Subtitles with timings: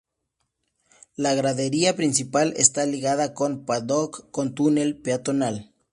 [1.15, 5.71] La gradería principal esta ligada con paddock con túnel peatonal.